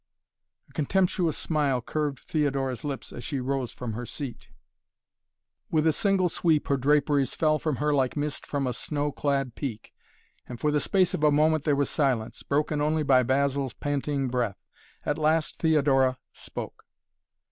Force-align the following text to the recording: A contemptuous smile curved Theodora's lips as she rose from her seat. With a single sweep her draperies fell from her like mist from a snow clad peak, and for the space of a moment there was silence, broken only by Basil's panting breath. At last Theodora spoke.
A 0.67 0.73
contemptuous 0.73 1.37
smile 1.37 1.79
curved 1.79 2.17
Theodora's 2.21 2.83
lips 2.83 3.13
as 3.13 3.23
she 3.23 3.39
rose 3.39 3.71
from 3.71 3.93
her 3.93 4.07
seat. 4.07 4.47
With 5.69 5.85
a 5.85 5.91
single 5.93 6.27
sweep 6.27 6.69
her 6.69 6.77
draperies 6.77 7.35
fell 7.35 7.59
from 7.59 7.75
her 7.75 7.93
like 7.93 8.17
mist 8.17 8.47
from 8.47 8.65
a 8.65 8.73
snow 8.73 9.11
clad 9.11 9.53
peak, 9.53 9.93
and 10.49 10.59
for 10.59 10.71
the 10.71 10.79
space 10.79 11.13
of 11.13 11.23
a 11.23 11.31
moment 11.31 11.65
there 11.65 11.75
was 11.75 11.91
silence, 11.91 12.41
broken 12.41 12.81
only 12.81 13.03
by 13.03 13.21
Basil's 13.21 13.73
panting 13.75 14.27
breath. 14.27 14.57
At 15.05 15.19
last 15.19 15.59
Theodora 15.59 16.17
spoke. 16.33 16.83